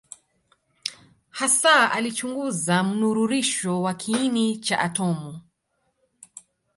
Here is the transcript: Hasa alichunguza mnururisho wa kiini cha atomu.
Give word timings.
Hasa 1.31 1.91
alichunguza 1.91 2.83
mnururisho 2.83 3.81
wa 3.81 3.93
kiini 3.93 4.57
cha 4.57 4.79
atomu. 4.79 5.41